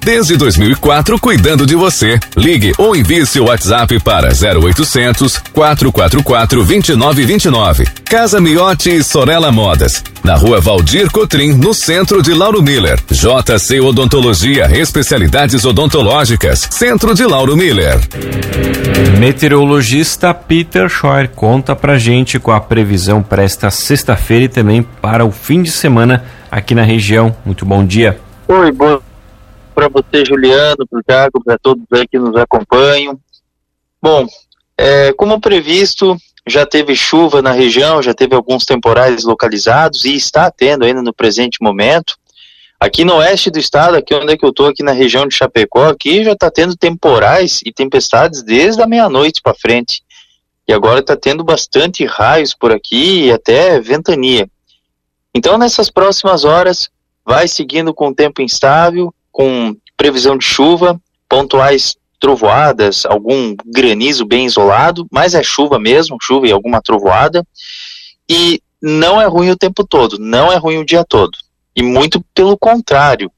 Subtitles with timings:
[0.00, 2.18] Desde 2004, cuidando de você.
[2.36, 7.84] Ligue ou envie seu WhatsApp para 0800 444 2929.
[8.04, 10.02] Casa Miotti e Sorella Modas.
[10.24, 12.98] Na rua Valdir Cotrim, no centro de Lauro Miller.
[13.10, 16.68] JC Odontologia, especialidades odontológicas.
[16.70, 17.98] Centro de Lauro Miller.
[19.18, 25.24] Meteorologista Peter Scheuer conta pra gente com a previsão para esta sexta-feira e também para
[25.24, 27.34] o fim de semana aqui na região.
[27.44, 28.18] Muito bom dia.
[28.48, 29.07] Oi, bom
[29.78, 33.16] para você, Juliano, para o Thiago, para todos que nos acompanham.
[34.02, 34.26] Bom,
[34.76, 40.50] é, como previsto, já teve chuva na região, já teve alguns temporais localizados e está
[40.50, 42.16] tendo ainda no presente momento.
[42.80, 45.36] Aqui no oeste do estado, aqui onde é que eu estou, aqui na região de
[45.36, 50.02] Chapecó, aqui já está tendo temporais e tempestades desde a meia-noite para frente.
[50.66, 54.50] E agora está tendo bastante raios por aqui e até ventania.
[55.32, 56.90] Então, nessas próximas horas,
[57.24, 65.06] vai seguindo com tempo instável, com previsão de chuva, pontuais trovoadas, algum granizo bem isolado,
[65.10, 67.46] mas é chuva mesmo, chuva e alguma trovoada.
[68.28, 71.36] E não é ruim o tempo todo, não é ruim o dia todo.
[71.74, 73.30] E muito pelo contrário.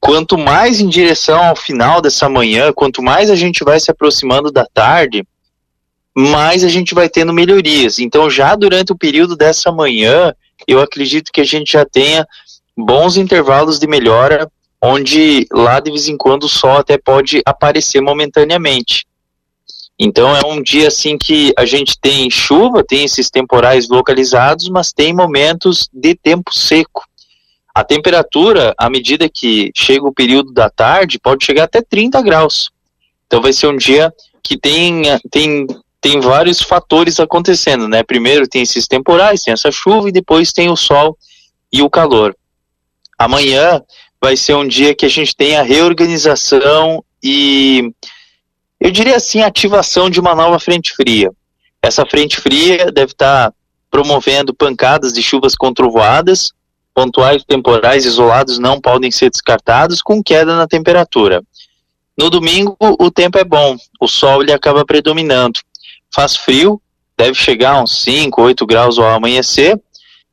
[0.00, 4.50] Quanto mais em direção ao final dessa manhã, quanto mais a gente vai se aproximando
[4.50, 5.26] da tarde,
[6.16, 7.98] mais a gente vai tendo melhorias.
[7.98, 10.34] Então, já durante o período dessa manhã,
[10.66, 12.26] eu acredito que a gente já tenha
[12.76, 14.50] bons intervalos de melhora
[14.82, 19.06] onde lá de vez em quando o sol até pode aparecer momentaneamente.
[19.98, 24.92] Então é um dia assim que a gente tem chuva, tem esses temporais localizados, mas
[24.92, 27.04] tem momentos de tempo seco.
[27.74, 32.70] A temperatura, à medida que chega o período da tarde, pode chegar até 30 graus.
[33.26, 34.12] Então vai ser um dia
[34.42, 35.66] que tem, tem,
[36.00, 38.02] tem vários fatores acontecendo, né?
[38.04, 41.18] Primeiro tem esses temporais, tem essa chuva e depois tem o sol
[41.72, 42.36] e o calor.
[43.18, 43.82] Amanhã
[44.20, 47.92] vai ser um dia que a gente tem a reorganização e,
[48.80, 51.30] eu diria assim, ativação de uma nova frente fria.
[51.82, 53.52] Essa frente fria deve estar
[53.90, 56.52] promovendo pancadas de chuvas com trovoadas,
[56.92, 61.42] pontuais temporais isolados não podem ser descartados, com queda na temperatura.
[62.18, 65.60] No domingo, o tempo é bom, o sol ele acaba predominando.
[66.12, 66.82] Faz frio,
[67.16, 69.80] deve chegar a uns 5, 8 graus ao amanhecer,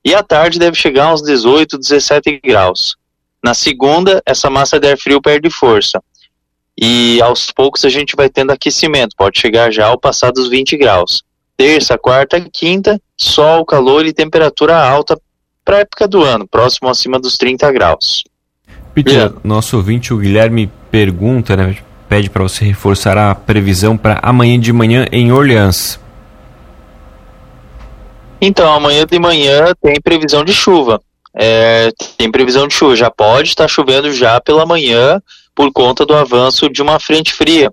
[0.03, 2.95] e à tarde deve chegar a uns 18, 17 graus.
[3.45, 6.01] Na segunda, essa massa de ar frio perde força.
[6.75, 10.75] E aos poucos a gente vai tendo aquecimento, pode chegar já ao passar dos 20
[10.75, 11.21] graus.
[11.55, 15.15] Terça, quarta, quinta, sol, calor e temperatura alta
[15.63, 18.23] para a época do ano, próximo acima dos 30 graus.
[18.95, 21.77] Peter, nosso ouvinte, o Guilherme, pergunta, né,
[22.09, 25.99] pede para você reforçar a previsão para amanhã de manhã em Orleans.
[28.41, 30.99] Então, amanhã de manhã tem previsão de chuva
[31.35, 32.95] é, tem previsão de chuva.
[32.95, 35.21] Já pode estar chovendo já pela manhã
[35.53, 37.71] por conta do avanço de uma frente fria,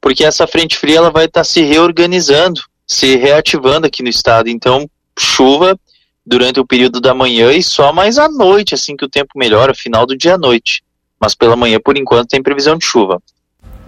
[0.00, 4.48] porque essa frente fria ela vai estar se reorganizando, se reativando aqui no estado.
[4.48, 4.88] Então,
[5.18, 5.78] chuva
[6.24, 9.74] durante o período da manhã e só mais à noite, assim que o tempo melhora,
[9.74, 10.82] final do dia à noite.
[11.20, 13.20] Mas pela manhã, por enquanto, tem previsão de chuva.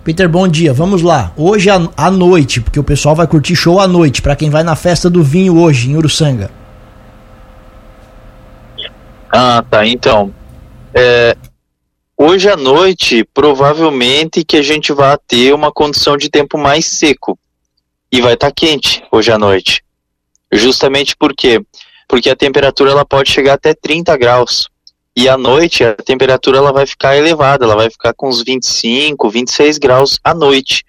[0.04, 0.72] Peter, bom dia.
[0.72, 1.32] Vamos lá.
[1.36, 4.76] Hoje à noite, porque o pessoal vai curtir show à noite, para quem vai na
[4.76, 6.61] festa do vinho hoje em Uruçanga.
[9.34, 9.86] Ah, tá.
[9.86, 10.34] Então,
[10.92, 11.34] é,
[12.18, 17.38] hoje à noite, provavelmente que a gente vai ter uma condição de tempo mais seco.
[18.12, 19.82] E vai estar tá quente hoje à noite.
[20.52, 21.64] Justamente por quê?
[22.06, 24.68] Porque a temperatura ela pode chegar até 30 graus.
[25.16, 29.30] E à noite a temperatura ela vai ficar elevada, ela vai ficar com uns 25,
[29.30, 30.84] 26 graus à noite.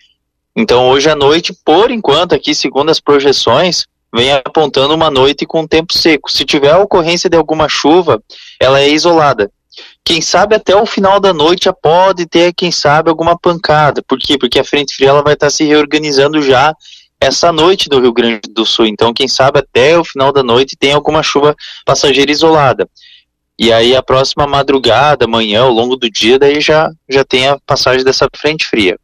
[0.54, 5.66] Então hoje à noite, por enquanto aqui, segundo as projeções, vem apontando uma noite com
[5.66, 6.32] tempo seco.
[6.32, 8.22] Se tiver a ocorrência de alguma chuva,
[8.60, 9.52] ela é isolada.
[10.06, 14.04] Quem sabe até o final da noite já pode ter, quem sabe, alguma pancada.
[14.08, 14.38] Por quê?
[14.38, 16.76] Porque a frente fria ela vai estar se reorganizando já
[17.20, 18.86] essa noite do Rio Grande do Sul.
[18.86, 21.56] Então, quem sabe até o final da noite tem alguma chuva
[21.86, 22.88] passageira isolada.
[23.58, 27.58] E aí a próxima madrugada, amanhã, ao longo do dia, daí já, já tem a
[27.66, 28.98] passagem dessa frente fria.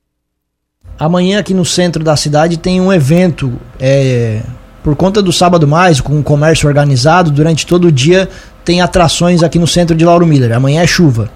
[1.00, 4.44] Amanhã aqui no centro da cidade tem um evento é,
[4.84, 8.30] por conta do Sábado Mais, com o comércio organizado, durante todo o dia
[8.64, 10.52] tem atrações aqui no centro de Lauro Miller.
[10.52, 11.30] Amanhã é chuva.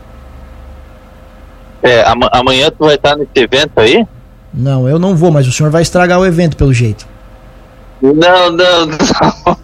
[1.82, 4.06] É, amanhã tu vai estar nesse evento aí?
[4.54, 7.08] Não, eu não vou, mas o senhor vai estragar o evento pelo jeito.
[8.02, 9.58] Não, não, não.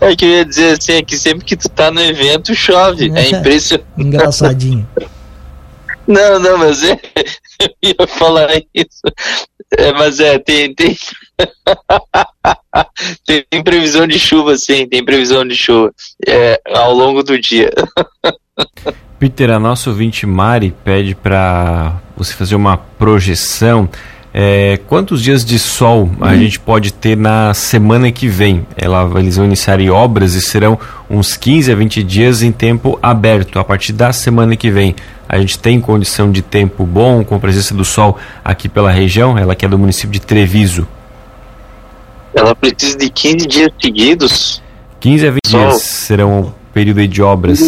[0.00, 3.12] É que eu ia dizer assim, é que sempre que tu tá no evento chove.
[3.14, 3.86] É, é impressionante.
[3.98, 4.88] Engraçadinho.
[6.06, 6.98] Não, não, mas é,
[7.60, 9.02] eu ia falar isso.
[9.76, 10.96] É, mas é, tem, tem,
[13.26, 15.92] tem previsão de chuva, sim, tem previsão de chuva
[16.26, 17.70] é, ao longo do dia.
[19.18, 23.86] Peter, a nossa ouvinte Mari pede para você fazer uma projeção.
[24.32, 26.38] É, quantos dias de sol a hum.
[26.38, 28.66] gente pode ter na semana que vem?
[28.76, 30.78] Ela, eles vão iniciar obras e serão
[31.10, 33.58] uns 15 a 20 dias em tempo aberto.
[33.58, 34.94] A partir da semana que vem,
[35.28, 39.36] a gente tem condição de tempo bom, com a presença do sol aqui pela região,
[39.36, 40.88] ela que é do município de Treviso.
[42.34, 44.62] Ela precisa de 15 dias seguidos?
[45.00, 45.60] 15 a 20 sol.
[45.60, 47.60] dias serão o período de obras.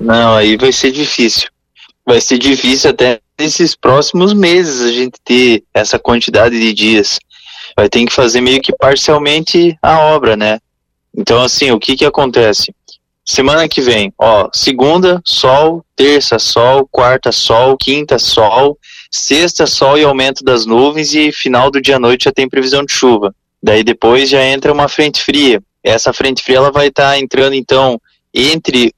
[0.00, 1.48] Não, aí vai ser difícil.
[2.04, 7.18] Vai ser difícil até nesses próximos meses a gente ter essa quantidade de dias.
[7.76, 10.58] Vai ter que fazer meio que parcialmente a obra, né?
[11.16, 12.74] Então, assim, o que que acontece?
[13.28, 18.78] Semana que vem, ó, segunda, sol, terça, sol, quarta, sol, quinta, sol,
[19.10, 22.84] sexta, sol e aumento das nuvens e final do dia à noite já tem previsão
[22.84, 23.34] de chuva.
[23.60, 25.60] Daí depois já entra uma frente fria.
[25.82, 28.00] Essa frente fria ela vai estar tá entrando então
[28.32, 28.94] entre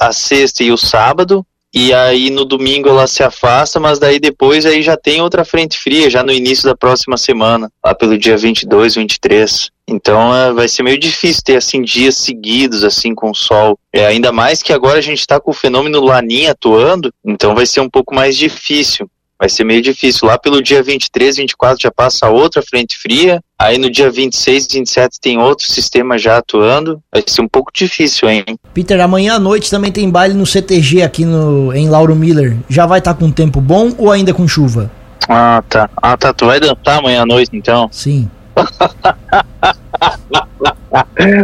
[0.00, 1.44] a sexta e o sábado,
[1.80, 5.78] e aí no domingo ela se afasta, mas daí depois aí já tem outra frente
[5.78, 9.70] fria, já no início da próxima semana, lá pelo dia 22, 23.
[9.86, 13.78] Então é, vai ser meio difícil ter assim dias seguidos assim com sol.
[13.92, 17.64] É, ainda mais que agora a gente está com o fenômeno Laninha atuando, então vai
[17.64, 19.08] ser um pouco mais difícil
[19.38, 20.26] vai ser meio difícil.
[20.26, 25.20] Lá pelo dia 23, 24 já passa outra frente fria, aí no dia 26, 27
[25.20, 27.02] tem outro sistema já atuando.
[27.12, 28.44] Vai ser um pouco difícil, hein?
[28.72, 32.56] Peter, amanhã à noite também tem baile no CTG aqui no, em Lauro Miller.
[32.68, 34.90] Já vai estar tá com tempo bom ou ainda com chuva?
[35.28, 35.90] Ah, tá.
[36.00, 36.32] Ah, tá.
[36.32, 37.88] Tu vai dançar amanhã à noite então?
[37.92, 38.30] Sim.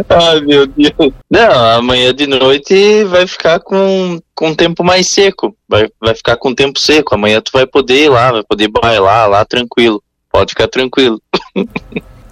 [0.09, 1.13] Ai, meu Deus.
[1.29, 5.55] Não, amanhã de noite vai ficar com, com tempo mais seco.
[5.67, 7.13] Vai, vai ficar com tempo seco.
[7.13, 10.01] Amanhã tu vai poder ir lá, vai poder bailar lá tranquilo.
[10.35, 11.21] Pode ficar tranquilo.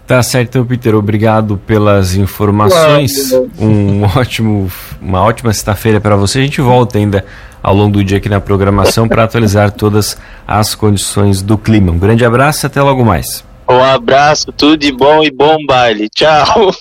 [0.06, 0.94] Tá certo, Peter.
[0.94, 3.32] Obrigado pelas informações.
[3.58, 4.70] Um ótimo,
[5.02, 6.40] uma ótima sexta-feira para você.
[6.40, 7.26] A gente volta ainda
[7.64, 11.94] ao longo do dia aqui na programação para atualizar todas as condições do clima.
[11.94, 13.46] Um grande abraço e até logo mais.
[13.68, 16.10] Um abraço, tudo de bom e bom baile.
[16.10, 16.76] Tchau.